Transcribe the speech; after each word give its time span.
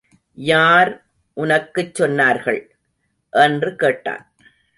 யார் 0.37 1.05
உனக்குச் 1.33 2.01
சொன்னார்கள்? 2.01 2.61
என்று 3.33 3.75
கேட்டான். 3.75 4.33